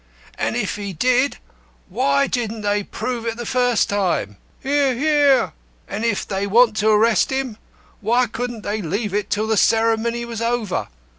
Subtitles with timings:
[0.39, 1.37] "And if he did,
[1.87, 5.53] why didn't they prove it the first time?" "Hear, Hear!"
[5.87, 7.57] "And if they want to arrest him,
[7.99, 10.87] why couldn't they leave it till the ceremony was over?